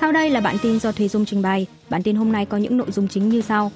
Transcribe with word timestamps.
Sau 0.00 0.12
đây 0.12 0.30
là 0.30 0.40
bản 0.40 0.56
tin 0.62 0.80
do 0.80 0.92
Thùy 0.92 1.08
Dung 1.08 1.24
trình 1.24 1.42
bày. 1.42 1.66
Bản 1.90 2.02
tin 2.02 2.16
hôm 2.16 2.32
nay 2.32 2.46
có 2.46 2.56
những 2.56 2.76
nội 2.76 2.90
dung 2.90 3.08
chính 3.08 3.28
như 3.28 3.40
sau. 3.40 3.72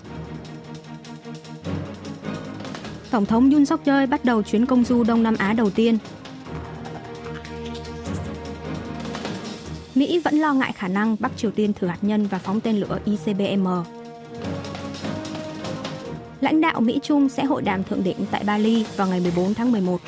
Tổng 3.10 3.26
thống 3.26 3.50
Yoon 3.50 3.66
suk 3.66 3.84
yeol 3.84 4.06
bắt 4.06 4.24
đầu 4.24 4.42
chuyến 4.42 4.66
công 4.66 4.84
du 4.84 5.04
Đông 5.04 5.22
Nam 5.22 5.34
Á 5.38 5.52
đầu 5.52 5.70
tiên. 5.70 5.98
Mỹ 9.94 10.20
vẫn 10.24 10.34
lo 10.34 10.52
ngại 10.52 10.72
khả 10.72 10.88
năng 10.88 11.16
Bắc 11.20 11.36
Triều 11.36 11.50
Tiên 11.50 11.72
thử 11.72 11.86
hạt 11.86 11.98
nhân 12.02 12.26
và 12.26 12.38
phóng 12.38 12.60
tên 12.60 12.76
lửa 12.76 12.98
ICBM. 13.04 13.68
Lãnh 16.40 16.60
đạo 16.60 16.80
Mỹ 16.80 17.00
Trung 17.02 17.28
sẽ 17.28 17.44
hội 17.44 17.62
đàm 17.62 17.84
thượng 17.84 18.04
đỉnh 18.04 18.26
tại 18.30 18.44
Bali 18.44 18.84
vào 18.96 19.06
ngày 19.06 19.20
14 19.20 19.54
tháng 19.54 19.72
11. 19.72 20.00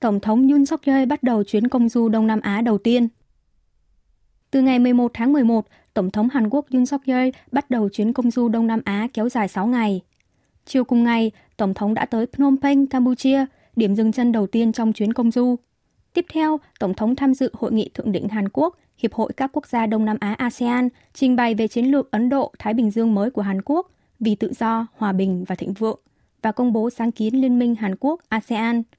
Tổng 0.00 0.20
thống 0.20 0.48
Yoon 0.48 0.66
suk 0.66 0.82
yeol 0.82 1.06
bắt 1.06 1.22
đầu 1.22 1.44
chuyến 1.44 1.68
công 1.68 1.88
du 1.88 2.08
Đông 2.08 2.26
Nam 2.26 2.40
Á 2.40 2.60
đầu 2.60 2.78
tiên. 2.78 3.08
Từ 4.50 4.62
ngày 4.62 4.78
11 4.78 5.10
tháng 5.14 5.32
11, 5.32 5.66
Tổng 5.94 6.10
thống 6.10 6.28
Hàn 6.28 6.48
Quốc 6.50 6.66
Yoon 6.72 6.86
suk 6.86 7.02
yeol 7.06 7.28
bắt 7.52 7.70
đầu 7.70 7.88
chuyến 7.88 8.12
công 8.12 8.30
du 8.30 8.48
Đông 8.48 8.66
Nam 8.66 8.80
Á 8.84 9.08
kéo 9.14 9.28
dài 9.28 9.48
6 9.48 9.66
ngày. 9.66 10.00
Chiều 10.66 10.84
cùng 10.84 11.04
ngày, 11.04 11.30
Tổng 11.56 11.74
thống 11.74 11.94
đã 11.94 12.06
tới 12.06 12.26
Phnom 12.26 12.56
Penh, 12.62 12.86
Campuchia, 12.86 13.46
điểm 13.76 13.96
dừng 13.96 14.12
chân 14.12 14.32
đầu 14.32 14.46
tiên 14.46 14.72
trong 14.72 14.92
chuyến 14.92 15.12
công 15.12 15.30
du. 15.30 15.56
Tiếp 16.12 16.26
theo, 16.32 16.60
Tổng 16.80 16.94
thống 16.94 17.16
tham 17.16 17.34
dự 17.34 17.50
hội 17.52 17.72
nghị 17.72 17.90
thượng 17.94 18.12
đỉnh 18.12 18.28
Hàn 18.28 18.48
Quốc, 18.48 18.76
Hiệp 18.98 19.14
hội 19.14 19.32
các 19.36 19.50
quốc 19.52 19.66
gia 19.66 19.86
Đông 19.86 20.04
Nam 20.04 20.16
Á 20.20 20.32
ASEAN, 20.32 20.88
trình 21.14 21.36
bày 21.36 21.54
về 21.54 21.68
chiến 21.68 21.84
lược 21.84 22.10
Ấn 22.10 22.28
Độ-Thái 22.28 22.74
Bình 22.74 22.90
Dương 22.90 23.14
mới 23.14 23.30
của 23.30 23.42
Hàn 23.42 23.62
Quốc 23.62 23.90
vì 24.20 24.34
tự 24.34 24.52
do, 24.58 24.86
hòa 24.96 25.12
bình 25.12 25.44
và 25.48 25.54
thịnh 25.54 25.72
vượng 25.72 26.00
và 26.42 26.52
công 26.52 26.72
bố 26.72 26.90
sáng 26.90 27.12
kiến 27.12 27.34
Liên 27.40 27.58
minh 27.58 27.74
Hàn 27.74 27.94
Quốc 28.00 28.20
ASEAN– 28.28 28.82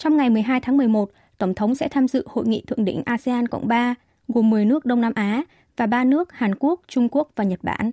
trong 0.00 0.16
ngày 0.16 0.30
12 0.30 0.60
tháng 0.60 0.76
11, 0.76 1.10
Tổng 1.38 1.54
thống 1.54 1.74
sẽ 1.74 1.88
tham 1.88 2.08
dự 2.08 2.24
hội 2.26 2.46
nghị 2.46 2.62
thượng 2.66 2.84
đỉnh 2.84 3.02
ASEAN 3.04 3.48
Cộng 3.48 3.68
3, 3.68 3.94
gồm 4.28 4.50
10 4.50 4.64
nước 4.64 4.84
Đông 4.84 5.00
Nam 5.00 5.12
Á 5.14 5.42
và 5.76 5.86
3 5.86 6.04
nước 6.04 6.32
Hàn 6.32 6.54
Quốc, 6.54 6.80
Trung 6.88 7.08
Quốc 7.08 7.30
và 7.36 7.44
Nhật 7.44 7.62
Bản. 7.62 7.90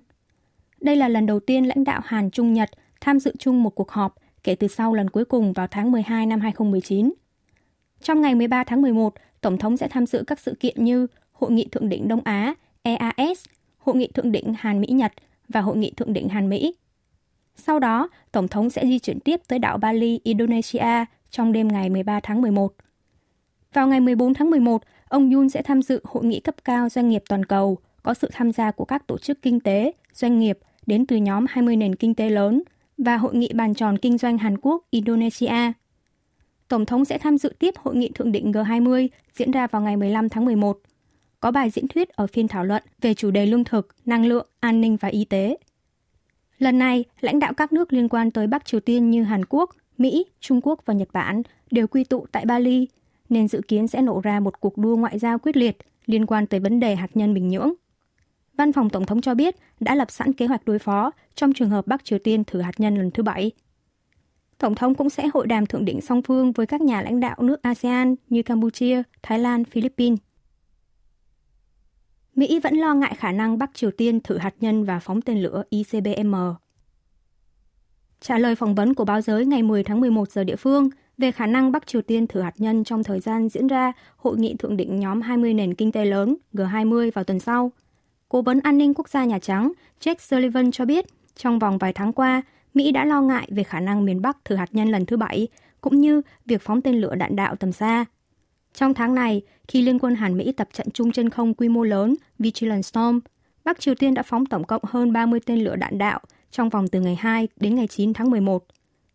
Đây 0.80 0.96
là 0.96 1.08
lần 1.08 1.26
đầu 1.26 1.40
tiên 1.40 1.64
lãnh 1.64 1.84
đạo 1.84 2.00
Hàn 2.04 2.30
Trung 2.30 2.52
Nhật 2.52 2.70
tham 3.00 3.20
dự 3.20 3.32
chung 3.38 3.62
một 3.62 3.70
cuộc 3.70 3.90
họp 3.90 4.14
kể 4.42 4.54
từ 4.54 4.68
sau 4.68 4.94
lần 4.94 5.10
cuối 5.10 5.24
cùng 5.24 5.52
vào 5.52 5.66
tháng 5.66 5.92
12 5.92 6.26
năm 6.26 6.40
2019. 6.40 7.12
Trong 8.02 8.20
ngày 8.20 8.34
13 8.34 8.64
tháng 8.64 8.82
11, 8.82 9.14
Tổng 9.40 9.58
thống 9.58 9.76
sẽ 9.76 9.88
tham 9.88 10.06
dự 10.06 10.24
các 10.26 10.40
sự 10.40 10.54
kiện 10.60 10.84
như 10.84 11.06
Hội 11.32 11.50
nghị 11.50 11.68
Thượng 11.72 11.88
đỉnh 11.88 12.08
Đông 12.08 12.20
Á, 12.24 12.54
EAS, 12.82 13.44
Hội 13.78 13.96
nghị 13.96 14.08
Thượng 14.14 14.32
đỉnh 14.32 14.54
Hàn 14.58 14.80
Mỹ-Nhật 14.80 15.12
và 15.48 15.60
Hội 15.60 15.76
nghị 15.76 15.92
Thượng 15.96 16.12
đỉnh 16.12 16.28
Hàn 16.28 16.48
Mỹ. 16.48 16.74
Sau 17.56 17.78
đó, 17.78 18.08
Tổng 18.32 18.48
thống 18.48 18.70
sẽ 18.70 18.86
di 18.86 18.98
chuyển 18.98 19.20
tiếp 19.20 19.40
tới 19.48 19.58
đảo 19.58 19.78
Bali, 19.78 20.20
Indonesia 20.24 21.04
trong 21.30 21.52
đêm 21.52 21.68
ngày 21.68 21.90
13 21.90 22.20
tháng 22.22 22.42
11. 22.42 22.74
Vào 23.72 23.88
ngày 23.88 24.00
14 24.00 24.34
tháng 24.34 24.50
11, 24.50 24.82
ông 25.08 25.34
Yun 25.34 25.48
sẽ 25.48 25.62
tham 25.62 25.82
dự 25.82 26.00
hội 26.04 26.24
nghị 26.24 26.40
cấp 26.40 26.54
cao 26.64 26.88
doanh 26.88 27.08
nghiệp 27.08 27.22
toàn 27.28 27.44
cầu, 27.44 27.78
có 28.02 28.14
sự 28.14 28.28
tham 28.32 28.52
gia 28.52 28.70
của 28.70 28.84
các 28.84 29.06
tổ 29.06 29.18
chức 29.18 29.42
kinh 29.42 29.60
tế, 29.60 29.92
doanh 30.12 30.38
nghiệp 30.38 30.58
đến 30.86 31.06
từ 31.06 31.16
nhóm 31.16 31.46
20 31.48 31.76
nền 31.76 31.94
kinh 31.94 32.14
tế 32.14 32.30
lớn 32.30 32.62
và 32.98 33.16
hội 33.16 33.34
nghị 33.34 33.52
bàn 33.54 33.74
tròn 33.74 33.98
kinh 33.98 34.18
doanh 34.18 34.38
Hàn 34.38 34.58
Quốc, 34.58 34.84
Indonesia. 34.90 35.72
Tổng 36.68 36.86
thống 36.86 37.04
sẽ 37.04 37.18
tham 37.18 37.38
dự 37.38 37.52
tiếp 37.58 37.74
hội 37.76 37.96
nghị 37.96 38.10
thượng 38.14 38.32
đỉnh 38.32 38.52
G20 38.52 39.08
diễn 39.36 39.50
ra 39.50 39.66
vào 39.66 39.82
ngày 39.82 39.96
15 39.96 40.28
tháng 40.28 40.44
11. 40.44 40.78
Có 41.40 41.50
bài 41.50 41.70
diễn 41.70 41.88
thuyết 41.88 42.08
ở 42.08 42.26
phiên 42.26 42.48
thảo 42.48 42.64
luận 42.64 42.82
về 43.00 43.14
chủ 43.14 43.30
đề 43.30 43.46
lương 43.46 43.64
thực, 43.64 43.88
năng 44.04 44.26
lượng, 44.26 44.46
an 44.60 44.80
ninh 44.80 44.96
và 44.96 45.08
y 45.08 45.24
tế. 45.24 45.56
Lần 46.58 46.78
này, 46.78 47.04
lãnh 47.20 47.38
đạo 47.38 47.52
các 47.54 47.72
nước 47.72 47.92
liên 47.92 48.08
quan 48.08 48.30
tới 48.30 48.46
Bắc 48.46 48.64
Triều 48.64 48.80
Tiên 48.80 49.10
như 49.10 49.22
Hàn 49.22 49.44
Quốc, 49.44 49.70
Mỹ, 49.98 50.24
Trung 50.40 50.60
Quốc 50.62 50.80
và 50.86 50.94
Nhật 50.94 51.08
Bản 51.12 51.42
đều 51.70 51.86
quy 51.86 52.04
tụ 52.04 52.26
tại 52.32 52.44
Bali, 52.46 52.88
nên 53.28 53.48
dự 53.48 53.60
kiến 53.68 53.88
sẽ 53.88 54.02
nổ 54.02 54.20
ra 54.20 54.40
một 54.40 54.60
cuộc 54.60 54.78
đua 54.78 54.96
ngoại 54.96 55.18
giao 55.18 55.38
quyết 55.38 55.56
liệt 55.56 55.76
liên 56.06 56.26
quan 56.26 56.46
tới 56.46 56.60
vấn 56.60 56.80
đề 56.80 56.96
hạt 56.96 57.10
nhân 57.14 57.34
Bình 57.34 57.48
Nhưỡng. 57.48 57.72
Văn 58.56 58.72
phòng 58.72 58.90
Tổng 58.90 59.06
thống 59.06 59.20
cho 59.20 59.34
biết 59.34 59.56
đã 59.80 59.94
lập 59.94 60.10
sẵn 60.10 60.32
kế 60.32 60.46
hoạch 60.46 60.64
đối 60.64 60.78
phó 60.78 61.10
trong 61.34 61.52
trường 61.52 61.70
hợp 61.70 61.86
Bắc 61.86 62.04
Triều 62.04 62.18
Tiên 62.18 62.44
thử 62.44 62.60
hạt 62.60 62.80
nhân 62.80 62.96
lần 62.96 63.10
thứ 63.10 63.22
bảy. 63.22 63.50
Tổng 64.58 64.74
thống 64.74 64.94
cũng 64.94 65.10
sẽ 65.10 65.28
hội 65.34 65.46
đàm 65.46 65.66
thượng 65.66 65.84
đỉnh 65.84 66.00
song 66.00 66.22
phương 66.22 66.52
với 66.52 66.66
các 66.66 66.80
nhà 66.80 67.02
lãnh 67.02 67.20
đạo 67.20 67.36
nước 67.40 67.62
ASEAN 67.62 68.14
như 68.28 68.42
Campuchia, 68.42 69.02
Thái 69.22 69.38
Lan, 69.38 69.64
Philippines. 69.64 70.18
Mỹ 72.34 72.60
vẫn 72.60 72.74
lo 72.74 72.94
ngại 72.94 73.14
khả 73.18 73.32
năng 73.32 73.58
Bắc 73.58 73.74
Triều 73.74 73.90
Tiên 73.90 74.20
thử 74.20 74.38
hạt 74.38 74.54
nhân 74.60 74.84
và 74.84 74.98
phóng 74.98 75.22
tên 75.22 75.42
lửa 75.42 75.62
ICBM 75.70 76.34
Trả 78.20 78.38
lời 78.38 78.54
phỏng 78.54 78.74
vấn 78.74 78.94
của 78.94 79.04
báo 79.04 79.20
giới 79.20 79.46
ngày 79.46 79.62
10 79.62 79.84
tháng 79.84 80.00
11 80.00 80.30
giờ 80.30 80.44
địa 80.44 80.56
phương 80.56 80.90
về 81.18 81.32
khả 81.32 81.46
năng 81.46 81.72
Bắc 81.72 81.86
Triều 81.86 82.02
Tiên 82.02 82.26
thử 82.26 82.40
hạt 82.40 82.54
nhân 82.58 82.84
trong 82.84 83.04
thời 83.04 83.20
gian 83.20 83.48
diễn 83.48 83.66
ra 83.66 83.92
hội 84.16 84.36
nghị 84.38 84.56
thượng 84.58 84.76
đỉnh 84.76 85.00
nhóm 85.00 85.20
20 85.20 85.54
nền 85.54 85.74
kinh 85.74 85.92
tế 85.92 86.04
lớn 86.04 86.36
G20 86.52 87.10
vào 87.14 87.24
tuần 87.24 87.40
sau. 87.40 87.72
Cố 88.28 88.42
vấn 88.42 88.60
an 88.60 88.78
ninh 88.78 88.94
quốc 88.94 89.08
gia 89.08 89.24
Nhà 89.24 89.38
Trắng 89.38 89.72
Jake 90.00 90.14
Sullivan 90.18 90.70
cho 90.70 90.84
biết 90.84 91.06
trong 91.36 91.58
vòng 91.58 91.78
vài 91.78 91.92
tháng 91.92 92.12
qua, 92.12 92.42
Mỹ 92.74 92.92
đã 92.92 93.04
lo 93.04 93.20
ngại 93.20 93.48
về 93.50 93.62
khả 93.62 93.80
năng 93.80 94.04
miền 94.04 94.22
Bắc 94.22 94.44
thử 94.44 94.54
hạt 94.56 94.68
nhân 94.72 94.88
lần 94.88 95.06
thứ 95.06 95.16
bảy, 95.16 95.48
cũng 95.80 96.00
như 96.00 96.22
việc 96.46 96.62
phóng 96.62 96.82
tên 96.82 97.00
lửa 97.00 97.14
đạn 97.14 97.36
đạo 97.36 97.56
tầm 97.56 97.72
xa. 97.72 98.04
Trong 98.74 98.94
tháng 98.94 99.14
này, 99.14 99.42
khi 99.68 99.82
Liên 99.82 99.98
quân 99.98 100.14
Hàn 100.14 100.36
Mỹ 100.36 100.52
tập 100.52 100.68
trận 100.72 100.90
chung 100.90 101.12
trên 101.12 101.30
không 101.30 101.54
quy 101.54 101.68
mô 101.68 101.82
lớn 101.82 102.14
Vigilant 102.38 102.84
Storm, 102.84 103.20
Bắc 103.64 103.80
Triều 103.80 103.94
Tiên 103.94 104.14
đã 104.14 104.22
phóng 104.22 104.46
tổng 104.46 104.64
cộng 104.64 104.82
hơn 104.84 105.12
30 105.12 105.40
tên 105.46 105.64
lửa 105.64 105.76
đạn 105.76 105.98
đạo 105.98 106.20
trong 106.50 106.68
vòng 106.68 106.88
từ 106.88 107.00
ngày 107.00 107.16
2 107.16 107.48
đến 107.56 107.74
ngày 107.74 107.86
9 107.86 108.12
tháng 108.12 108.30
11. 108.30 108.66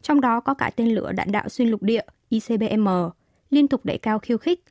Trong 0.02 0.22
đó 0.22 0.40
có 0.40 0.54
cả 0.54 0.72
tên 0.76 0.96
lửa 0.96 1.12
đạn 1.12 1.32
đạo 1.32 1.50
xuyên 1.50 1.68
lục 1.70 1.84
địa 1.84 2.02
ICBM, 2.30 2.88
liên 3.50 3.68
tục 3.68 3.86
đẩy 3.86 3.98
cao 3.98 4.20
khiêu 4.20 4.38
khích. 4.38 4.64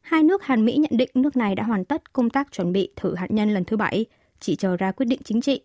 Hai 0.00 0.22
nước 0.22 0.42
Hàn 0.42 0.64
Mỹ 0.64 0.76
nhận 0.76 0.96
định 0.96 1.10
nước 1.14 1.36
này 1.36 1.54
đã 1.54 1.62
hoàn 1.62 1.84
tất 1.84 2.12
công 2.12 2.30
tác 2.30 2.52
chuẩn 2.52 2.72
bị 2.72 2.88
thử 2.96 3.14
hạt 3.14 3.30
nhân 3.30 3.54
lần 3.54 3.64
thứ 3.64 3.76
bảy, 3.76 4.06
chỉ 4.40 4.56
chờ 4.56 4.76
ra 4.76 4.92
quyết 4.92 5.06
định 5.06 5.20
chính 5.24 5.40
trị. 5.40 5.60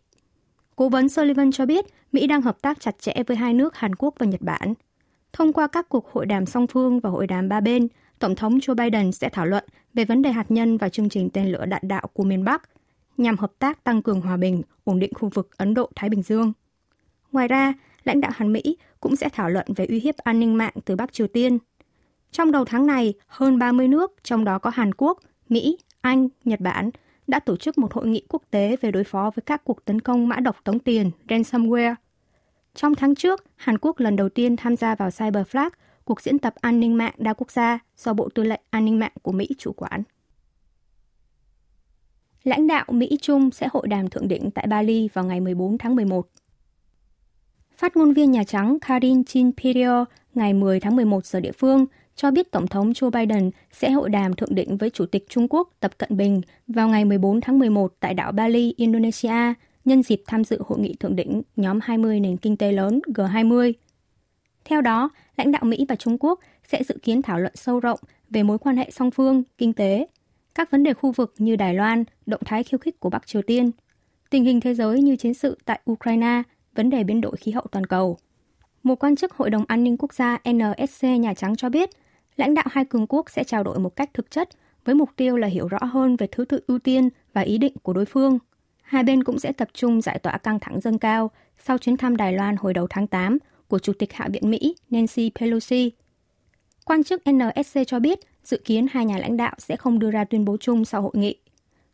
Cố 0.76 0.90
vấn 0.90 1.10
Sullivan 1.10 1.52
cho 1.52 1.66
biết 1.66 1.86
Mỹ 2.12 2.28
đang 2.28 2.42
hợp 2.42 2.62
tác 2.62 2.80
chặt 2.80 2.96
chẽ 3.00 3.14
với 3.28 3.38
hai 3.38 3.54
nước 3.54 3.76
Hàn 3.76 3.96
Quốc 3.96 4.16
và 4.20 4.26
Nhật 4.26 4.42
Bản. 4.42 4.74
Thông 5.34 5.54
qua 5.54 5.68
các 5.68 5.90
cuộc 5.90 6.12
hội 6.12 6.26
đàm 6.26 6.46
song 6.46 6.68
phương 6.68 7.00
và 7.00 7.10
hội 7.10 7.28
đàm 7.28 7.50
ba 7.50 7.60
bên, 7.60 7.88
Tổng 8.20 8.36
thống 8.36 8.58
Joe 8.58 8.76
Biden 8.76 9.12
sẽ 9.12 9.30
thảo 9.30 9.46
luận 9.46 9.64
về 9.94 10.06
vấn 10.06 10.22
đề 10.22 10.32
hạt 10.32 10.52
nhân 10.52 10.78
và 10.78 10.90
chương 10.90 11.10
trình 11.10 11.30
tên 11.30 11.52
lửa 11.52 11.66
đạn 11.66 11.82
đạo 11.88 12.08
của 12.14 12.24
miền 12.24 12.44
Bắc 12.44 12.70
nhằm 13.18 13.38
hợp 13.38 13.52
tác 13.60 13.84
tăng 13.84 14.02
cường 14.02 14.22
hòa 14.22 14.38
bình, 14.38 14.62
ổn 14.84 15.00
định 15.00 15.14
khu 15.14 15.30
vực 15.34 15.58
Ấn 15.58 15.74
Độ-Thái 15.74 16.10
Bình 16.10 16.22
Dương. 16.22 16.54
Ngoài 17.32 17.48
ra, 17.48 17.74
lãnh 18.04 18.22
đạo 18.22 18.32
Hàn 18.36 18.54
Mỹ 18.54 18.78
cũng 19.00 19.16
sẽ 19.16 19.30
thảo 19.30 19.50
luận 19.50 19.66
về 19.76 19.86
uy 19.86 20.00
hiếp 20.00 20.18
an 20.18 20.40
ninh 20.40 20.58
mạng 20.58 20.74
từ 20.86 20.96
Bắc 20.96 21.14
Triều 21.14 21.28
Tiên. 21.28 21.58
Trong 22.32 22.52
đầu 22.52 22.66
tháng 22.66 22.88
này, 22.88 23.14
hơn 23.28 23.60
30 23.60 23.88
nước, 23.88 24.24
trong 24.24 24.46
đó 24.46 24.60
có 24.60 24.70
Hàn 24.70 24.94
Quốc, 24.94 25.20
Mỹ, 25.50 25.78
Anh, 26.02 26.28
Nhật 26.46 26.60
Bản, 26.60 26.90
đã 27.28 27.40
tổ 27.40 27.56
chức 27.56 27.78
một 27.78 27.94
hội 27.94 28.08
nghị 28.08 28.22
quốc 28.30 28.44
tế 28.52 28.76
về 28.82 28.92
đối 28.92 29.04
phó 29.04 29.32
với 29.36 29.44
các 29.46 29.64
cuộc 29.64 29.86
tấn 29.86 30.02
công 30.02 30.28
mã 30.28 30.40
độc 30.40 30.56
tống 30.64 30.80
tiền, 30.80 31.12
ransomware. 31.28 31.96
Trong 32.76 32.96
tháng 32.96 33.16
trước, 33.16 33.46
Hàn 33.56 33.78
Quốc 33.78 34.00
lần 34.00 34.16
đầu 34.16 34.30
tiên 34.30 34.56
tham 34.56 34.76
gia 34.76 34.96
vào 34.96 35.10
Cyberflag, 35.10 35.70
cuộc 36.06 36.22
diễn 36.22 36.40
tập 36.40 36.54
an 36.62 36.80
ninh 36.80 36.98
mạng 36.98 37.14
đa 37.18 37.34
quốc 37.34 37.52
gia 37.52 37.80
do 37.98 38.14
Bộ 38.14 38.30
Tư 38.36 38.44
lệnh 38.44 38.62
An 38.70 38.86
ninh 38.86 39.00
mạng 39.00 39.12
của 39.22 39.32
Mỹ 39.32 39.48
chủ 39.58 39.74
quản 39.74 40.04
lãnh 42.48 42.68
đạo 42.68 42.86
Mỹ-Trung 42.88 43.52
sẽ 43.52 43.68
hội 43.72 43.88
đàm 43.88 44.08
thượng 44.08 44.28
đỉnh 44.28 44.52
tại 44.52 44.68
Bali 44.68 45.10
vào 45.14 45.26
ngày 45.26 45.40
14 45.40 45.78
tháng 45.78 45.96
11. 45.96 46.28
Phát 47.78 47.98
ngôn 47.98 48.14
viên 48.14 48.32
Nhà 48.32 48.44
Trắng 48.44 48.78
Karin 48.80 49.22
Jean-Pierre 49.22 50.06
ngày 50.34 50.54
10 50.54 50.80
tháng 50.80 50.96
11 50.96 51.26
giờ 51.26 51.40
địa 51.40 51.52
phương 51.52 51.86
cho 52.16 52.32
biết 52.32 52.52
Tổng 52.52 52.68
thống 52.68 52.92
Joe 52.92 53.10
Biden 53.10 53.52
sẽ 53.72 53.92
hội 53.92 54.10
đàm 54.10 54.34
thượng 54.34 54.56
đỉnh 54.56 54.78
với 54.78 54.90
Chủ 54.90 55.06
tịch 55.06 55.26
Trung 55.30 55.48
Quốc 55.50 55.70
Tập 55.80 55.98
Cận 55.98 56.18
Bình 56.18 56.42
vào 56.68 56.88
ngày 56.88 57.06
14 57.06 57.42
tháng 57.42 57.60
11 57.60 57.94
tại 58.00 58.14
đảo 58.14 58.32
Bali, 58.32 58.74
Indonesia, 58.78 59.54
nhân 59.86 60.04
dịp 60.04 60.24
tham 60.28 60.44
dự 60.44 60.62
hội 60.66 60.80
nghị 60.80 60.96
thượng 61.00 61.16
đỉnh 61.16 61.42
nhóm 61.56 61.80
20 61.84 62.20
nền 62.20 62.38
kinh 62.38 62.58
tế 62.58 62.72
lớn 62.72 63.00
G20. 63.08 63.74
Theo 64.66 64.82
đó, 64.82 65.10
lãnh 65.38 65.52
đạo 65.52 65.62
Mỹ 65.66 65.86
và 65.90 65.96
Trung 65.96 66.18
Quốc 66.20 66.40
sẽ 66.68 66.84
dự 66.84 66.96
kiến 67.04 67.22
thảo 67.22 67.40
luận 67.40 67.54
sâu 67.56 67.80
rộng 67.80 68.00
về 68.30 68.44
mối 68.44 68.58
quan 68.58 68.78
hệ 68.78 68.90
song 68.92 69.12
phương, 69.12 69.44
kinh 69.58 69.74
tế, 69.74 70.08
các 70.58 70.72
vấn 70.72 70.84
đề 70.84 70.94
khu 70.94 71.12
vực 71.12 71.34
như 71.38 71.56
Đài 71.56 71.74
Loan, 71.74 72.04
động 72.26 72.42
thái 72.46 72.64
khiêu 72.64 72.78
khích 72.78 73.00
của 73.00 73.10
Bắc 73.10 73.28
Triều 73.28 73.42
Tiên, 73.42 73.72
tình 74.30 74.46
hình 74.46 74.60
thế 74.60 74.74
giới 74.74 75.02
như 75.02 75.16
chiến 75.16 75.34
sự 75.34 75.58
tại 75.66 75.80
Ukraine, 75.92 76.44
vấn 76.76 76.90
đề 76.90 77.04
biến 77.04 77.22
đổi 77.22 77.38
khí 77.38 77.52
hậu 77.52 77.66
toàn 77.72 77.86
cầu. 77.86 78.18
Một 78.84 79.04
quan 79.04 79.16
chức 79.16 79.34
Hội 79.34 79.50
đồng 79.50 79.66
An 79.68 79.84
ninh 79.84 79.98
Quốc 79.98 80.14
gia 80.14 80.38
NSC 80.50 81.04
Nhà 81.04 81.34
Trắng 81.34 81.56
cho 81.56 81.70
biết, 81.70 81.90
lãnh 82.36 82.54
đạo 82.54 82.66
hai 82.70 82.86
cường 82.86 83.08
quốc 83.08 83.30
sẽ 83.30 83.44
trao 83.44 83.64
đổi 83.64 83.80
một 83.80 83.96
cách 83.96 84.10
thực 84.14 84.32
chất 84.32 84.50
với 84.86 84.96
mục 84.96 85.10
tiêu 85.16 85.38
là 85.38 85.48
hiểu 85.48 85.68
rõ 85.68 85.80
hơn 85.82 86.16
về 86.16 86.28
thứ 86.32 86.46
tự 86.46 86.60
ưu 86.68 86.80
tiên 86.80 87.10
và 87.34 87.42
ý 87.42 87.58
định 87.58 87.74
của 87.84 87.94
đối 87.94 88.06
phương. 88.06 88.40
Hai 88.82 89.04
bên 89.04 89.24
cũng 89.24 89.40
sẽ 89.40 89.52
tập 89.52 89.68
trung 89.74 90.02
giải 90.02 90.20
tỏa 90.20 90.38
căng 90.38 90.60
thẳng 90.60 90.82
dâng 90.82 91.00
cao 91.00 91.32
sau 91.58 91.78
chuyến 91.78 91.98
thăm 91.98 92.18
Đài 92.18 92.34
Loan 92.34 92.56
hồi 92.56 92.74
đầu 92.74 92.88
tháng 92.90 93.08
8 93.08 93.38
của 93.68 93.80
Chủ 93.80 93.94
tịch 93.94 94.14
Hạ 94.14 94.28
viện 94.34 94.50
Mỹ 94.50 94.76
Nancy 94.90 95.32
Pelosi. 95.40 95.92
Quan 96.86 97.04
chức 97.04 97.22
NSC 97.30 97.80
cho 97.88 98.00
biết 98.00 98.20
dự 98.48 98.58
kiến 98.66 98.88
hai 98.92 99.06
nhà 99.06 99.18
lãnh 99.18 99.38
đạo 99.38 99.56
sẽ 99.58 99.76
không 99.76 100.00
đưa 100.00 100.12
ra 100.12 100.24
tuyên 100.24 100.46
bố 100.46 100.58
chung 100.58 100.86
sau 100.86 101.02
hội 101.02 101.12
nghị. 101.14 101.36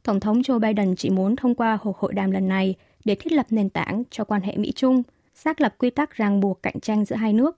Tổng 0.04 0.20
thống 0.20 0.42
Joe 0.42 0.60
Biden 0.60 0.96
chỉ 0.96 1.10
muốn 1.10 1.36
thông 1.36 1.56
qua 1.56 1.78
cuộc 1.84 1.98
hội 1.98 2.14
đàm 2.14 2.32
lần 2.32 2.48
này 2.48 2.76
để 3.06 3.16
thiết 3.16 3.34
lập 3.34 3.46
nền 3.50 3.70
tảng 3.70 4.04
cho 4.10 4.24
quan 4.24 4.42
hệ 4.42 4.58
Mỹ-Trung, 4.58 5.04
xác 5.34 5.62
lập 5.62 5.76
quy 5.78 5.90
tắc 5.90 6.12
ràng 6.12 6.40
buộc 6.40 6.64
cạnh 6.64 6.80
tranh 6.80 7.06
giữa 7.06 7.16
hai 7.16 7.34
nước. 7.34 7.58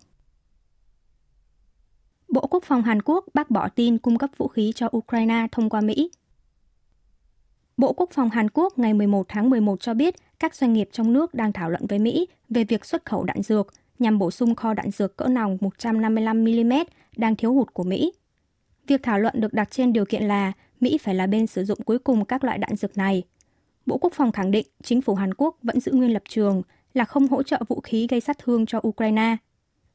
Bộ 2.27 2.47
Quốc 2.47 2.63
phòng 2.63 2.81
Hàn 2.81 3.01
Quốc 3.01 3.25
bác 3.33 3.50
bỏ 3.50 3.69
tin 3.69 3.97
cung 3.97 4.18
cấp 4.18 4.30
vũ 4.38 4.47
khí 4.47 4.71
cho 4.75 4.89
Ukraine 4.97 5.47
thông 5.51 5.69
qua 5.69 5.81
Mỹ. 5.81 6.12
Bộ 7.77 7.94
Quốc 7.94 8.09
phòng 8.13 8.30
Hàn 8.30 8.50
Quốc 8.50 8.80
ngày 8.80 8.94
11 8.94 9.25
tháng 9.27 9.50
11 9.50 9.81
cho 9.81 9.94
biết 9.94 10.15
các 10.39 10.56
doanh 10.56 10.74
nghiệp 10.74 10.89
trong 10.92 11.13
nước 11.13 11.33
đang 11.33 11.53
thảo 11.53 11.69
luận 11.69 11.86
với 11.89 12.00
Mỹ 12.00 12.27
về 12.50 12.63
việc 12.63 12.86
xuất 12.86 13.06
khẩu 13.06 13.24
đạn 13.24 13.42
dược 13.42 13.74
nhằm 14.00 14.19
bổ 14.19 14.31
sung 14.31 14.56
kho 14.56 14.74
đạn 14.74 14.92
dược 14.92 15.18
cỡ 15.18 15.27
nòng 15.27 15.57
155mm 15.57 16.86
đang 17.18 17.36
thiếu 17.36 17.53
hụt 17.53 17.74
của 17.74 17.83
Mỹ. 17.83 18.12
Việc 18.88 19.04
thảo 19.04 19.20
luận 19.20 19.42
được 19.42 19.54
đặt 19.54 19.72
trên 19.72 19.94
điều 19.94 20.06
kiện 20.06 20.24
là 20.24 20.52
Mỹ 20.80 20.98
phải 20.98 21.16
là 21.16 21.28
bên 21.28 21.48
sử 21.48 21.66
dụng 21.66 21.80
cuối 21.86 22.00
cùng 22.00 22.26
các 22.26 22.44
loại 22.44 22.58
đạn 22.58 22.76
dược 22.76 22.98
này. 22.98 23.24
Bộ 23.86 23.98
Quốc 23.98 24.14
phòng 24.14 24.32
khẳng 24.32 24.52
định 24.52 24.68
chính 24.84 25.02
phủ 25.02 25.16
Hàn 25.16 25.34
Quốc 25.34 25.58
vẫn 25.64 25.80
giữ 25.80 25.92
nguyên 25.92 26.14
lập 26.14 26.24
trường 26.30 26.62
là 26.94 27.06
không 27.06 27.28
hỗ 27.28 27.44
trợ 27.44 27.60
vũ 27.68 27.82
khí 27.82 28.08
gây 28.10 28.22
sát 28.22 28.38
thương 28.38 28.66
cho 28.66 28.82
Ukraine. 28.88 29.38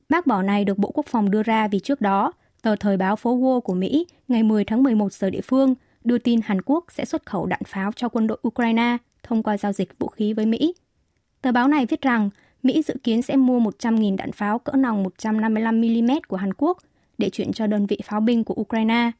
Bác 0.09 0.27
bỏ 0.27 0.43
này 0.43 0.65
được 0.65 0.79
Bộ 0.79 0.91
Quốc 0.95 1.07
phòng 1.07 1.31
đưa 1.31 1.43
ra 1.43 1.69
vì 1.69 1.79
trước 1.79 2.01
đó, 2.01 2.33
tờ 2.63 2.77
thời 2.77 2.97
báo 2.97 3.17
phố 3.17 3.39
Wall 3.39 3.61
của 3.61 3.75
Mỹ 3.75 4.07
ngày 4.29 4.43
10 4.43 4.65
tháng 4.65 4.83
11 4.83 5.13
giờ 5.13 5.31
địa 5.31 5.41
phương 5.41 5.75
đưa 6.05 6.19
tin 6.19 6.41
Hàn 6.45 6.63
Quốc 6.63 6.85
sẽ 6.89 7.05
xuất 7.05 7.27
khẩu 7.27 7.47
đạn 7.47 7.61
pháo 7.67 7.93
cho 7.97 8.09
quân 8.09 8.27
đội 8.27 8.39
Ukraine 8.49 8.97
thông 9.23 9.43
qua 9.43 9.57
giao 9.57 9.73
dịch 9.73 9.99
vũ 9.99 10.09
khí 10.09 10.33
với 10.33 10.47
Mỹ. 10.47 10.75
Tờ 11.43 11.53
báo 11.53 11.69
này 11.69 11.87
viết 11.87 12.01
rằng 12.01 12.31
Mỹ 12.63 12.83
dự 12.83 12.95
kiến 13.03 13.23
sẽ 13.23 13.37
mua 13.37 13.61
100.000 13.61 14.17
đạn 14.17 14.33
pháo 14.33 14.59
cỡ 14.59 14.73
nòng 14.73 15.05
155mm 15.05 16.21
của 16.29 16.37
Hàn 16.37 16.55
Quốc 16.55 16.79
để 17.21 17.31
chuyển 17.31 17.53
cho 17.53 17.67
đơn 17.67 17.87
vị 17.87 17.99
pháo 18.05 18.21
binh 18.21 18.45
của 18.45 18.55
Ukraine. 18.61 19.11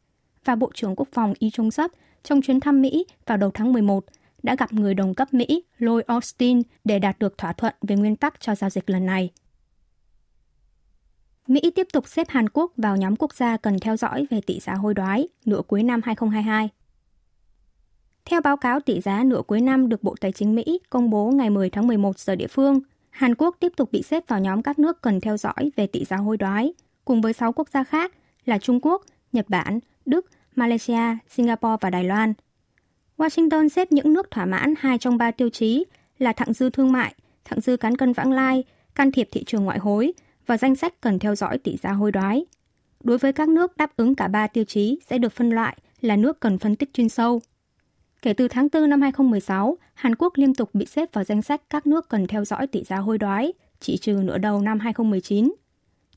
Và 0.45 0.55
Bộ 0.55 0.71
trưởng 0.75 0.97
Quốc 0.97 1.09
phòng 1.13 1.35
Y 1.39 1.51
Chung 1.51 1.71
Sấp 1.71 1.91
trong 2.23 2.43
chuyến 2.43 2.61
thăm 2.61 2.83
Mỹ 2.83 3.05
vào 3.27 3.39
đầu 3.39 3.51
tháng 3.55 3.73
11 3.73 4.05
đã 4.43 4.57
gặp 4.57 4.73
người 4.73 4.95
đồng 4.95 5.15
cấp 5.15 5.35
Mỹ 5.35 5.63
Lloyd 5.79 6.05
Austin 6.07 6.63
để 6.85 6.99
đạt 6.99 7.19
được 7.19 7.39
thỏa 7.39 7.53
thuận 7.53 7.75
về 7.83 7.97
nguyên 7.97 8.17
tắc 8.17 8.41
cho 8.41 8.55
giao 8.55 8.71
dịch 8.71 8.91
lần 8.91 9.07
này. 9.07 9.31
Mỹ 11.47 11.61
tiếp 11.75 11.87
tục 11.93 12.09
xếp 12.09 12.29
Hàn 12.29 12.49
Quốc 12.49 12.73
vào 12.77 12.97
nhóm 12.97 13.17
quốc 13.17 13.35
gia 13.35 13.57
cần 13.57 13.79
theo 13.79 13.97
dõi 13.97 14.27
về 14.31 14.41
tỷ 14.47 14.61
giá 14.61 14.75
hối 14.75 14.95
đoái 14.95 15.29
nửa 15.45 15.63
cuối 15.69 15.83
năm 15.83 16.01
2022. 16.05 16.69
Theo 18.25 18.41
báo 18.41 18.57
cáo 18.57 18.81
tỷ 18.81 19.01
giá 19.01 19.25
nửa 19.25 19.43
cuối 19.47 19.61
năm 19.61 19.89
được 19.89 20.03
Bộ 20.03 20.15
Tài 20.21 20.33
chính 20.33 20.55
Mỹ 20.55 20.81
công 20.91 21.11
bố 21.11 21.31
ngày 21.31 21.51
10 21.51 21.71
tháng 21.71 21.87
11 21.87 22.19
giờ 22.19 22.35
địa 22.35 22.47
phương, 22.47 22.81
Hàn 23.11 23.35
Quốc 23.35 23.57
tiếp 23.61 23.73
tục 23.77 23.93
bị 23.93 24.03
xếp 24.03 24.25
vào 24.29 24.41
nhóm 24.41 24.63
các 24.63 24.79
nước 24.79 25.03
cần 25.03 25.21
theo 25.21 25.37
dõi 25.37 25.71
về 25.77 25.87
tỷ 25.87 26.05
giá 26.05 26.17
hối 26.17 26.37
đoái, 26.37 26.73
cùng 27.11 27.21
với 27.21 27.33
6 27.33 27.53
quốc 27.53 27.69
gia 27.69 27.85
khác 27.85 28.13
là 28.45 28.59
Trung 28.59 28.81
Quốc, 28.83 29.03
Nhật 29.33 29.49
Bản, 29.49 29.79
Đức, 30.07 30.27
Malaysia, 30.57 31.17
Singapore 31.29 31.77
và 31.81 31.91
Đài 31.91 32.05
Loan. 32.05 32.35
Washington 33.19 33.69
xếp 33.69 33.93
những 33.93 34.13
nước 34.13 34.31
thỏa 34.31 34.47
mãn 34.47 34.75
hai 34.79 34.99
trong 34.99 35.19
ba 35.19 35.31
tiêu 35.31 35.49
chí 35.49 35.85
là 36.19 36.33
thặng 36.33 36.53
dư 36.53 36.71
thương 36.71 36.93
mại, 36.93 37.15
thặng 37.45 37.61
dư 37.61 37.77
cán 37.77 37.97
cân 37.97 38.13
vãng 38.13 38.33
lai, 38.33 38.65
can 38.95 39.13
thiệp 39.13 39.29
thị 39.33 39.45
trường 39.45 39.65
ngoại 39.65 39.79
hối 39.79 40.13
và 40.47 40.57
danh 40.57 40.77
sách 40.77 41.01
cần 41.01 41.19
theo 41.19 41.35
dõi 41.35 41.59
tỷ 41.59 41.77
giá 41.77 41.93
hối 41.93 42.13
đoái. 42.13 42.45
Đối 43.05 43.19
với 43.19 43.33
các 43.33 43.49
nước 43.49 43.77
đáp 43.77 43.97
ứng 43.97 44.15
cả 44.15 44.29
ba 44.29 44.47
tiêu 44.47 44.65
chí 44.65 44.99
sẽ 45.11 45.19
được 45.19 45.33
phân 45.33 45.51
loại 45.51 45.77
là 46.01 46.17
nước 46.17 46.41
cần 46.41 46.59
phân 46.59 46.77
tích 46.77 46.95
chuyên 46.95 47.09
sâu. 47.09 47.41
Kể 48.23 48.33
từ 48.33 48.49
tháng 48.49 48.69
4 48.73 48.91
năm 48.91 49.03
2016, 49.03 49.79
Hàn 49.95 50.15
Quốc 50.15 50.33
liên 50.37 50.55
tục 50.55 50.71
bị 50.73 50.87
xếp 50.87 51.13
vào 51.13 51.25
danh 51.25 51.43
sách 51.43 51.63
các 51.71 51.87
nước 51.87 52.09
cần 52.09 52.27
theo 52.27 52.45
dõi 52.45 52.67
tỷ 52.67 52.85
giá 52.85 52.97
hối 52.97 53.19
đoái, 53.19 53.53
chỉ 53.81 53.97
trừ 53.97 54.13
nửa 54.13 54.39
đầu 54.39 54.61
năm 54.61 54.79
2019. 54.79 55.53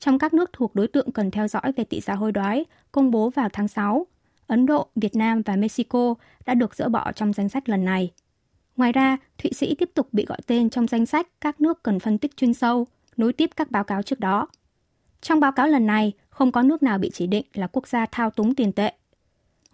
Trong 0.04 0.18
các 0.18 0.34
nước 0.34 0.50
thuộc 0.52 0.74
đối 0.74 0.88
tượng 0.88 1.12
cần 1.12 1.30
theo 1.30 1.48
dõi 1.48 1.72
về 1.76 1.84
tỷ 1.84 2.00
giá 2.00 2.14
hối 2.14 2.32
đoái, 2.32 2.64
công 2.92 3.10
bố 3.10 3.30
vào 3.30 3.48
tháng 3.52 3.68
6, 3.68 4.06
Ấn 4.46 4.66
Độ, 4.66 4.86
Việt 4.96 5.16
Nam 5.16 5.42
và 5.42 5.56
Mexico 5.56 6.14
đã 6.46 6.54
được 6.54 6.74
dỡ 6.74 6.88
bỏ 6.88 7.12
trong 7.12 7.32
danh 7.32 7.48
sách 7.48 7.68
lần 7.68 7.84
này. 7.84 8.10
Ngoài 8.76 8.92
ra, 8.92 9.16
Thụy 9.38 9.52
Sĩ 9.52 9.74
tiếp 9.74 9.90
tục 9.94 10.08
bị 10.12 10.24
gọi 10.24 10.38
tên 10.46 10.70
trong 10.70 10.86
danh 10.86 11.06
sách 11.06 11.28
các 11.40 11.60
nước 11.60 11.82
cần 11.82 12.00
phân 12.00 12.18
tích 12.18 12.36
chuyên 12.36 12.54
sâu, 12.54 12.86
nối 13.16 13.32
tiếp 13.32 13.50
các 13.56 13.70
báo 13.70 13.84
cáo 13.84 14.02
trước 14.02 14.20
đó. 14.20 14.48
Trong 15.20 15.40
báo 15.40 15.52
cáo 15.52 15.66
lần 15.66 15.86
này, 15.86 16.12
không 16.30 16.52
có 16.52 16.62
nước 16.62 16.82
nào 16.82 16.98
bị 16.98 17.10
chỉ 17.10 17.26
định 17.26 17.46
là 17.54 17.66
quốc 17.66 17.88
gia 17.88 18.06
thao 18.06 18.30
túng 18.30 18.54
tiền 18.54 18.72
tệ. 18.72 18.92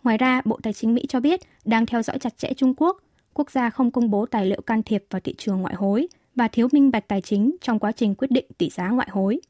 Ngoài 0.03 0.19
ra, 0.19 0.43
Bộ 0.45 0.59
Tài 0.63 0.73
chính 0.73 0.95
Mỹ 0.95 1.07
cho 1.09 1.21
biết 1.21 1.41
đang 1.65 1.87
theo 1.87 2.03
dõi 2.03 2.19
chặt 2.19 2.39
chẽ 2.39 2.53
Trung 2.57 2.75
Quốc, 2.77 3.03
quốc 3.35 3.51
gia 3.51 3.71
không 3.71 3.91
công 3.91 4.11
bố 4.11 4.27
tài 4.27 4.47
liệu 4.47 4.61
can 4.61 4.83
thiệp 4.83 5.05
vào 5.11 5.21
thị 5.21 5.35
trường 5.39 5.61
ngoại 5.61 5.75
hối 5.75 6.09
và 6.35 6.49
thiếu 6.49 6.69
minh 6.73 6.91
bạch 6.91 7.09
tài 7.09 7.21
chính 7.21 7.57
trong 7.61 7.79
quá 7.79 7.93
trình 7.93 8.15
quyết 8.15 8.31
định 8.31 8.47
tỷ 8.59 8.71
giá 8.71 8.89
ngoại 8.89 9.09
hối. 9.11 9.41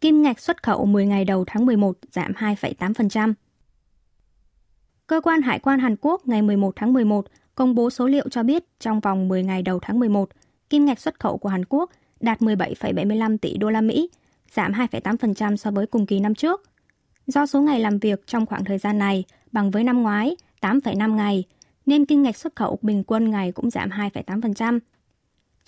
Kim 0.00 0.22
ngạch 0.22 0.40
xuất 0.40 0.62
khẩu 0.62 0.86
10 0.86 1.06
ngày 1.06 1.24
đầu 1.24 1.44
tháng 1.46 1.66
11 1.66 1.96
giảm 2.10 2.32
2,8%. 2.32 3.34
Cơ 5.06 5.20
quan 5.20 5.42
Hải 5.42 5.58
quan 5.58 5.78
Hàn 5.78 5.96
Quốc 6.00 6.26
ngày 6.26 6.42
11 6.42 6.72
tháng 6.76 6.92
11 6.92 7.26
công 7.54 7.74
bố 7.74 7.90
số 7.90 8.06
liệu 8.06 8.28
cho 8.28 8.42
biết 8.42 8.64
trong 8.80 9.00
vòng 9.00 9.28
10 9.28 9.42
ngày 9.42 9.62
đầu 9.62 9.78
tháng 9.82 9.98
11, 9.98 10.28
kim 10.70 10.84
ngạch 10.84 11.00
xuất 11.00 11.20
khẩu 11.20 11.38
của 11.38 11.48
Hàn 11.48 11.64
Quốc 11.64 11.90
đạt 12.20 12.40
17,75 12.40 13.38
tỷ 13.38 13.56
đô 13.56 13.70
la 13.70 13.80
Mỹ, 13.80 14.10
giảm 14.52 14.72
2,8% 14.72 15.56
so 15.56 15.70
với 15.70 15.86
cùng 15.86 16.06
kỳ 16.06 16.20
năm 16.20 16.34
trước. 16.34 16.62
Do 17.26 17.46
số 17.46 17.60
ngày 17.60 17.80
làm 17.80 17.98
việc 17.98 18.26
trong 18.26 18.46
khoảng 18.46 18.64
thời 18.64 18.78
gian 18.78 18.98
này 18.98 19.24
bằng 19.52 19.70
với 19.70 19.84
năm 19.84 20.02
ngoái 20.02 20.36
8,5 20.60 21.14
ngày, 21.14 21.44
nên 21.86 22.04
kim 22.04 22.22
ngạch 22.22 22.36
xuất 22.36 22.56
khẩu 22.56 22.78
bình 22.82 23.04
quân 23.06 23.30
ngày 23.30 23.52
cũng 23.52 23.70
giảm 23.70 23.90
2,8%. 23.90 24.78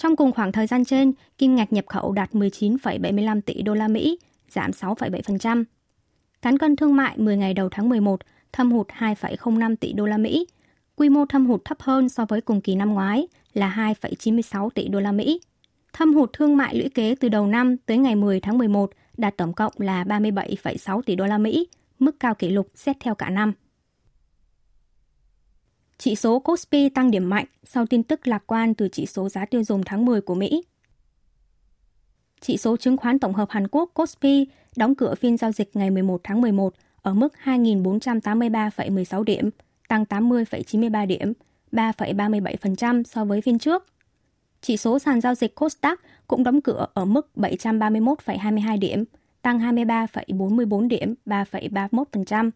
Trong 0.02 0.16
cùng 0.16 0.32
khoảng 0.32 0.52
thời 0.52 0.66
gian 0.66 0.84
trên, 0.84 1.12
kim 1.38 1.54
ngạch 1.54 1.72
nhập 1.72 1.84
khẩu 1.88 2.12
đạt 2.12 2.32
19,75 2.32 3.40
tỷ 3.40 3.62
đô 3.62 3.74
la 3.74 3.88
Mỹ, 3.88 4.18
giảm 4.48 4.70
6,7%. 4.70 5.64
Cán 6.42 6.58
cân 6.58 6.76
thương 6.76 6.96
mại 6.96 7.18
10 7.18 7.36
ngày 7.36 7.54
đầu 7.54 7.68
tháng 7.70 7.88
11 7.88 8.20
thâm 8.52 8.72
hụt 8.72 8.88
2,05 8.88 9.76
tỷ 9.76 9.92
đô 9.92 10.06
la 10.06 10.18
Mỹ, 10.18 10.46
quy 10.96 11.08
mô 11.08 11.26
thâm 11.26 11.46
hụt 11.46 11.64
thấp 11.64 11.80
hơn 11.80 12.08
so 12.08 12.24
với 12.28 12.40
cùng 12.40 12.60
kỳ 12.60 12.74
năm 12.74 12.94
ngoái 12.94 13.28
là 13.52 13.94
2,96 14.00 14.70
tỷ 14.70 14.88
đô 14.88 15.00
la 15.00 15.12
Mỹ. 15.12 15.40
Thâm 15.92 16.14
hụt 16.14 16.32
thương 16.32 16.56
mại 16.56 16.74
lũy 16.74 16.88
kế 16.88 17.14
từ 17.20 17.28
đầu 17.28 17.46
năm 17.46 17.76
tới 17.76 17.98
ngày 17.98 18.16
10 18.16 18.40
tháng 18.40 18.58
11 18.58 18.90
đạt 19.16 19.36
tổng 19.36 19.52
cộng 19.52 19.72
là 19.76 20.04
37,6 20.04 21.02
tỷ 21.02 21.16
đô 21.16 21.26
la 21.26 21.38
Mỹ, 21.38 21.68
mức 21.98 22.20
cao 22.20 22.34
kỷ 22.34 22.48
lục 22.50 22.68
xét 22.74 22.96
theo 23.00 23.14
cả 23.14 23.30
năm. 23.30 23.52
Chỉ 26.02 26.16
số 26.16 26.38
Kospi 26.38 26.88
tăng 26.88 27.10
điểm 27.10 27.30
mạnh 27.30 27.44
sau 27.64 27.86
tin 27.86 28.02
tức 28.02 28.26
lạc 28.26 28.42
quan 28.46 28.74
từ 28.74 28.88
chỉ 28.88 29.06
số 29.06 29.28
giá 29.28 29.44
tiêu 29.44 29.64
dùng 29.64 29.82
tháng 29.86 30.04
10 30.04 30.20
của 30.20 30.34
Mỹ. 30.34 30.64
Chỉ 32.40 32.56
số 32.56 32.76
chứng 32.76 32.96
khoán 32.96 33.18
tổng 33.18 33.34
hợp 33.34 33.50
Hàn 33.50 33.68
Quốc 33.68 33.90
Kospi 33.94 34.46
đóng 34.76 34.94
cửa 34.94 35.14
phiên 35.14 35.36
giao 35.36 35.52
dịch 35.52 35.70
ngày 35.76 35.90
11 35.90 36.20
tháng 36.24 36.40
11 36.40 36.74
ở 37.02 37.14
mức 37.14 37.34
2.483,16 37.44 39.22
điểm, 39.22 39.50
tăng 39.88 40.04
80,93 40.04 41.06
điểm, 41.06 41.32
3,37% 41.72 43.02
so 43.02 43.24
với 43.24 43.40
phiên 43.40 43.58
trước. 43.58 43.86
Chỉ 44.60 44.76
số 44.76 44.98
sàn 44.98 45.20
giao 45.20 45.34
dịch 45.34 45.60
Kosdaq 45.60 45.96
cũng 46.26 46.44
đóng 46.44 46.60
cửa 46.60 46.86
ở 46.94 47.04
mức 47.04 47.30
731,22 47.36 48.78
điểm, 48.78 49.04
tăng 49.42 49.58
23,44 49.58 50.88
điểm, 50.88 51.14
3,31%. 51.26 52.50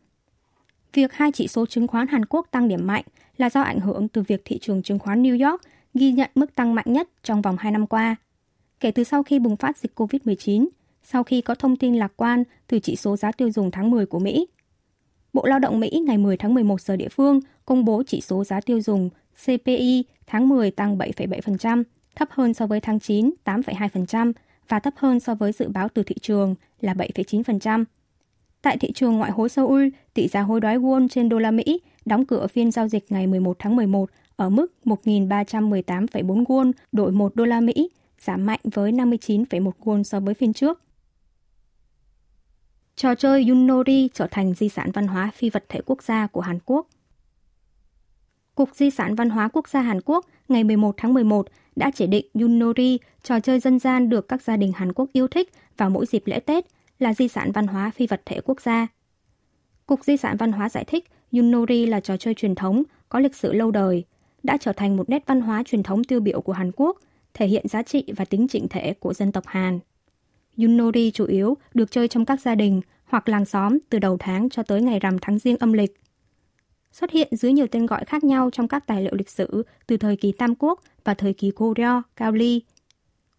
Việc 0.92 1.12
hai 1.12 1.32
chỉ 1.32 1.48
số 1.48 1.66
chứng 1.66 1.86
khoán 1.86 2.06
Hàn 2.06 2.24
Quốc 2.24 2.46
tăng 2.50 2.68
điểm 2.68 2.86
mạnh 2.86 3.04
là 3.36 3.50
do 3.50 3.60
ảnh 3.60 3.80
hưởng 3.80 4.08
từ 4.08 4.22
việc 4.22 4.42
thị 4.44 4.58
trường 4.58 4.82
chứng 4.82 4.98
khoán 4.98 5.22
New 5.22 5.50
York 5.50 5.60
ghi 5.94 6.12
nhận 6.12 6.30
mức 6.34 6.54
tăng 6.54 6.74
mạnh 6.74 6.86
nhất 6.88 7.08
trong 7.22 7.42
vòng 7.42 7.56
2 7.58 7.72
năm 7.72 7.86
qua. 7.86 8.16
Kể 8.80 8.90
từ 8.90 9.04
sau 9.04 9.22
khi 9.22 9.38
bùng 9.38 9.56
phát 9.56 9.78
dịch 9.78 10.00
COVID-19, 10.00 10.68
sau 11.02 11.24
khi 11.24 11.40
có 11.40 11.54
thông 11.54 11.76
tin 11.76 11.94
lạc 11.94 12.12
quan 12.16 12.44
từ 12.66 12.78
chỉ 12.78 12.96
số 12.96 13.16
giá 13.16 13.32
tiêu 13.32 13.50
dùng 13.50 13.70
tháng 13.70 13.90
10 13.90 14.06
của 14.06 14.18
Mỹ. 14.18 14.46
Bộ 15.32 15.46
Lao 15.46 15.58
động 15.58 15.80
Mỹ 15.80 16.02
ngày 16.06 16.18
10 16.18 16.36
tháng 16.36 16.54
11 16.54 16.80
giờ 16.80 16.96
địa 16.96 17.08
phương 17.08 17.40
công 17.64 17.84
bố 17.84 18.02
chỉ 18.06 18.20
số 18.20 18.44
giá 18.44 18.60
tiêu 18.60 18.80
dùng 18.80 19.10
CPI 19.44 20.04
tháng 20.26 20.48
10 20.48 20.70
tăng 20.70 20.98
7,7%, 20.98 21.82
thấp 22.14 22.28
hơn 22.30 22.54
so 22.54 22.66
với 22.66 22.80
tháng 22.80 23.00
9 23.00 23.30
8,2% 23.44 24.32
và 24.68 24.78
thấp 24.78 24.94
hơn 24.96 25.20
so 25.20 25.34
với 25.34 25.52
dự 25.52 25.68
báo 25.68 25.88
từ 25.88 26.02
thị 26.02 26.14
trường 26.20 26.54
là 26.80 26.94
7,9%. 26.94 27.84
Tại 28.62 28.76
thị 28.76 28.92
trường 28.92 29.16
ngoại 29.16 29.30
hối 29.30 29.48
Seoul, 29.48 29.88
tỷ 30.14 30.28
giá 30.28 30.40
hối 30.40 30.60
đoái 30.60 30.78
won 30.78 31.08
trên 31.08 31.28
đô 31.28 31.38
la 31.38 31.50
Mỹ 31.50 31.80
đóng 32.04 32.24
cửa 32.24 32.46
phiên 32.46 32.70
giao 32.70 32.88
dịch 32.88 33.12
ngày 33.12 33.26
11 33.26 33.56
tháng 33.58 33.76
11 33.76 34.10
ở 34.36 34.48
mức 34.48 34.72
1.318,4 34.84 36.44
won 36.44 36.72
đổi 36.92 37.12
1 37.12 37.36
đô 37.36 37.44
la 37.44 37.60
Mỹ, 37.60 37.90
giảm 38.20 38.46
mạnh 38.46 38.60
với 38.64 38.92
59,1 38.92 39.70
won 39.80 40.02
so 40.02 40.20
với 40.20 40.34
phiên 40.34 40.52
trước. 40.52 40.80
Trò 42.96 43.14
chơi 43.14 43.48
Yunori 43.48 44.08
trở 44.14 44.26
thành 44.30 44.54
di 44.54 44.68
sản 44.68 44.90
văn 44.90 45.06
hóa 45.06 45.30
phi 45.34 45.50
vật 45.50 45.64
thể 45.68 45.80
quốc 45.86 46.02
gia 46.02 46.26
của 46.26 46.40
Hàn 46.40 46.58
Quốc. 46.64 46.86
Cục 48.54 48.74
Di 48.74 48.90
sản 48.90 49.14
Văn 49.14 49.30
hóa 49.30 49.48
Quốc 49.48 49.68
gia 49.68 49.80
Hàn 49.80 50.00
Quốc 50.04 50.26
ngày 50.48 50.64
11 50.64 50.94
tháng 50.96 51.14
11 51.14 51.46
đã 51.76 51.90
chỉ 51.94 52.06
định 52.06 52.26
Yunori, 52.34 52.98
trò 53.22 53.40
chơi 53.40 53.60
dân 53.60 53.78
gian 53.78 54.08
được 54.08 54.28
các 54.28 54.42
gia 54.42 54.56
đình 54.56 54.72
Hàn 54.72 54.92
Quốc 54.92 55.08
yêu 55.12 55.28
thích 55.28 55.52
vào 55.76 55.90
mỗi 55.90 56.06
dịp 56.06 56.22
lễ 56.26 56.40
Tết, 56.40 56.66
là 56.98 57.14
di 57.14 57.28
sản 57.28 57.52
văn 57.52 57.66
hóa 57.66 57.90
phi 57.90 58.06
vật 58.06 58.22
thể 58.26 58.40
quốc 58.44 58.60
gia. 58.60 58.86
Cục 59.86 60.04
Di 60.04 60.16
sản 60.16 60.36
Văn 60.36 60.52
hóa 60.52 60.68
giải 60.68 60.84
thích 60.84 61.04
Yunori 61.34 61.86
là 61.86 62.00
trò 62.00 62.16
chơi 62.16 62.34
truyền 62.34 62.54
thống, 62.54 62.82
có 63.08 63.18
lịch 63.18 63.34
sử 63.34 63.52
lâu 63.52 63.70
đời, 63.70 64.04
đã 64.42 64.56
trở 64.56 64.72
thành 64.72 64.96
một 64.96 65.08
nét 65.08 65.24
văn 65.26 65.40
hóa 65.40 65.62
truyền 65.62 65.82
thống 65.82 66.04
tiêu 66.04 66.20
biểu 66.20 66.40
của 66.40 66.52
Hàn 66.52 66.70
Quốc, 66.76 66.98
thể 67.34 67.46
hiện 67.46 67.68
giá 67.68 67.82
trị 67.82 68.04
và 68.16 68.24
tính 68.24 68.48
chỉnh 68.48 68.68
thể 68.68 68.94
của 68.94 69.14
dân 69.14 69.32
tộc 69.32 69.44
Hàn. 69.46 69.78
Yunori 70.56 71.10
chủ 71.10 71.26
yếu 71.26 71.56
được 71.74 71.90
chơi 71.90 72.08
trong 72.08 72.24
các 72.24 72.40
gia 72.40 72.54
đình 72.54 72.80
hoặc 73.04 73.28
làng 73.28 73.44
xóm 73.44 73.78
từ 73.90 73.98
đầu 73.98 74.16
tháng 74.20 74.48
cho 74.48 74.62
tới 74.62 74.82
ngày 74.82 74.98
rằm 74.98 75.16
tháng 75.20 75.38
riêng 75.38 75.56
âm 75.56 75.72
lịch. 75.72 76.00
Xuất 76.92 77.10
hiện 77.10 77.28
dưới 77.36 77.52
nhiều 77.52 77.66
tên 77.66 77.86
gọi 77.86 78.04
khác 78.04 78.24
nhau 78.24 78.50
trong 78.50 78.68
các 78.68 78.86
tài 78.86 79.02
liệu 79.02 79.14
lịch 79.14 79.30
sử 79.30 79.62
từ 79.86 79.96
thời 79.96 80.16
kỳ 80.16 80.32
Tam 80.32 80.54
Quốc 80.54 80.80
và 81.04 81.14
thời 81.14 81.32
kỳ 81.32 81.52
Goryeo, 81.56 82.02
Cao 82.16 82.32
Ly. 82.32 82.62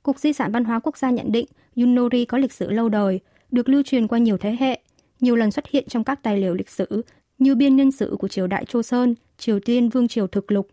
Cục 0.03 0.19
Di 0.19 0.33
sản 0.33 0.51
Văn 0.51 0.65
hóa 0.65 0.79
Quốc 0.79 0.97
gia 0.97 1.09
nhận 1.09 1.31
định 1.31 1.45
Yunori 1.75 2.25
có 2.25 2.37
lịch 2.37 2.53
sử 2.53 2.71
lâu 2.71 2.89
đời, 2.89 3.19
được 3.51 3.69
lưu 3.69 3.83
truyền 3.83 4.07
qua 4.07 4.19
nhiều 4.19 4.37
thế 4.37 4.55
hệ, 4.59 4.79
nhiều 5.19 5.35
lần 5.35 5.51
xuất 5.51 5.67
hiện 5.67 5.85
trong 5.87 6.03
các 6.03 6.23
tài 6.23 6.37
liệu 6.37 6.53
lịch 6.53 6.69
sử 6.69 7.03
như 7.39 7.55
biên 7.55 7.75
nhân 7.75 7.91
sự 7.91 8.15
của 8.19 8.27
triều 8.27 8.47
đại 8.47 8.65
Chô 8.65 8.83
Sơn, 8.83 9.15
Triều 9.37 9.59
Tiên 9.59 9.89
Vương 9.89 10.07
Triều 10.07 10.27
Thực 10.27 10.51
Lục, 10.51 10.67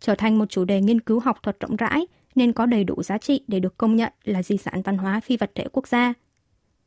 trở 0.00 0.14
thành 0.14 0.38
một 0.38 0.50
chủ 0.50 0.64
đề 0.64 0.80
nghiên 0.80 1.00
cứu 1.00 1.20
học 1.20 1.38
thuật 1.42 1.60
rộng 1.60 1.76
rãi 1.76 2.06
nên 2.34 2.52
có 2.52 2.66
đầy 2.66 2.84
đủ 2.84 3.02
giá 3.02 3.18
trị 3.18 3.40
để 3.48 3.60
được 3.60 3.78
công 3.78 3.96
nhận 3.96 4.12
là 4.24 4.42
di 4.42 4.56
sản 4.56 4.82
văn 4.82 4.98
hóa 4.98 5.20
phi 5.20 5.36
vật 5.36 5.50
thể 5.54 5.64
quốc 5.72 5.88
gia. 5.88 6.14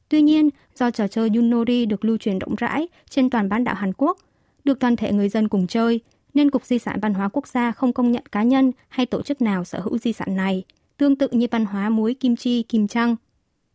Tuy 0.10 0.22
nhiên, 0.22 0.50
do 0.76 0.92
trò 0.92 1.08
chơi 1.08 1.30
Yunori 1.36 1.86
được 1.86 2.06
lưu 2.06 2.18
truyền 2.18 2.40
rộng 2.40 2.56
rãi 2.56 2.88
trên 3.10 3.30
toàn 3.30 3.50
bán 3.50 3.64
đảo 3.64 3.76
Hàn 3.76 3.94
Quốc, 3.94 4.18
được 4.64 4.80
toàn 4.80 4.96
thể 4.96 5.12
người 5.12 5.30
dân 5.30 5.48
cùng 5.48 5.68
chơi, 5.68 6.00
nên 6.34 6.52
Cục 6.52 6.66
Di 6.66 6.80
sản 6.80 7.00
Văn 7.02 7.14
hóa 7.14 7.30
Quốc 7.34 7.48
gia 7.48 7.72
không 7.72 7.94
công 7.94 8.12
nhận 8.12 8.24
cá 8.32 8.44
nhân 8.44 8.72
hay 8.90 9.06
tổ 9.06 9.22
chức 9.22 9.42
nào 9.42 9.64
sở 9.64 9.80
hữu 9.80 9.98
di 9.98 10.14
sản 10.14 10.36
này, 10.36 10.64
tương 10.98 11.16
tự 11.16 11.28
như 11.32 11.48
văn 11.52 11.66
hóa 11.66 11.90
muối 11.90 12.14
kim 12.14 12.36
chi, 12.36 12.64
kim 12.64 12.88
trăng. 12.88 13.16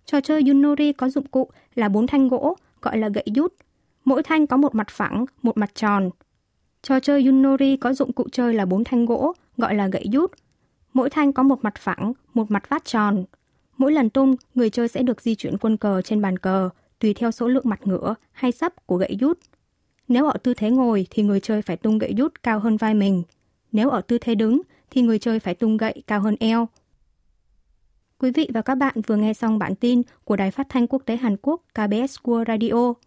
Trò 0.05 0.21
chơi 0.21 0.43
Yunori 0.47 0.93
có 0.93 1.09
dụng 1.09 1.27
cụ 1.27 1.51
là 1.75 1.89
bốn 1.89 2.07
thanh 2.07 2.29
gỗ, 2.29 2.57
gọi 2.83 2.99
là 2.99 3.09
gậy 3.09 3.25
dút. 3.35 3.55
Mỗi 4.07 4.23
thanh 4.23 4.47
có 4.47 4.57
một 4.57 4.75
mặt 4.75 4.87
phẳng, 4.91 5.25
một 5.43 5.57
mặt 5.57 5.75
tròn. 5.75 6.11
Trò 6.83 7.01
chơi 7.01 7.25
Yunori 7.25 7.77
có 7.77 7.93
dụng 7.93 8.13
cụ 8.13 8.27
chơi 8.33 8.55
là 8.55 8.65
bốn 8.65 8.85
thanh 8.85 9.07
gỗ, 9.07 9.33
gọi 9.57 9.75
là 9.75 9.89
gậy 9.89 10.05
dút. 10.13 10.33
Mỗi 10.93 11.11
thanh 11.11 11.33
có 11.33 11.43
một 11.43 11.65
mặt 11.65 11.75
phẳng, 11.79 12.13
một 12.35 12.51
mặt 12.51 12.69
vát 12.69 12.85
tròn. 12.85 13.25
Mỗi 13.77 13.93
lần 13.93 14.11
tung, 14.11 14.37
người 14.55 14.71
chơi 14.71 14.89
sẽ 14.89 15.03
được 15.03 15.21
di 15.21 15.35
chuyển 15.35 15.59
quân 15.59 15.77
cờ 15.77 16.03
trên 16.03 16.23
bàn 16.23 16.39
cờ, 16.39 16.69
tùy 16.99 17.15
theo 17.15 17.31
số 17.31 17.49
lượng 17.49 17.69
mặt 17.69 17.81
ngửa 17.85 18.15
hay 18.33 18.53
sấp 18.53 18.87
của 18.87 18.97
gậy 18.97 19.17
dút. 19.21 19.39
Nếu 20.09 20.27
ở 20.27 20.39
tư 20.43 20.55
thế 20.55 20.71
ngồi 20.71 21.07
thì 21.11 21.23
người 21.23 21.41
chơi 21.41 21.63
phải 21.63 21.77
tung 21.77 21.99
gậy 21.99 22.15
dút 22.19 22.43
cao 22.43 22.59
hơn 22.59 22.77
vai 22.77 22.95
mình. 22.95 23.23
Nếu 23.73 23.91
ở 23.91 24.01
tư 24.01 24.19
thế 24.19 24.35
đứng 24.35 24.61
thì 24.91 25.03
người 25.03 25.19
chơi 25.19 25.41
phải 25.41 25.55
tung 25.55 25.77
gậy 25.77 26.03
cao 26.07 26.21
hơn 26.21 26.37
eo. 26.41 26.69
Quý 28.19 28.31
vị 28.31 28.49
và 28.55 28.63
các 28.63 28.75
bạn 28.75 28.95
vừa 29.07 29.17
nghe 29.17 29.33
xong 29.33 29.59
bản 29.59 29.75
tin 29.75 30.03
của 30.25 30.37
Đài 30.37 30.51
Phát 30.51 30.67
thanh 30.69 30.87
Quốc 30.87 31.03
tế 31.07 31.17
Hàn 31.17 31.37
Quốc 31.43 31.63
KBS 31.75 32.19
World 32.23 32.45
Radio. 32.49 33.06